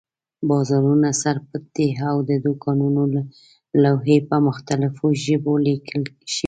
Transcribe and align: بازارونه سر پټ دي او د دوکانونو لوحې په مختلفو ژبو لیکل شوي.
بازارونه 0.49 1.09
سر 1.21 1.37
پټ 1.47 1.63
دي 1.75 1.87
او 2.09 2.17
د 2.29 2.31
دوکانونو 2.45 3.01
لوحې 3.83 4.17
په 4.29 4.37
مختلفو 4.47 5.05
ژبو 5.25 5.53
لیکل 5.67 6.01
شوي. 6.33 6.39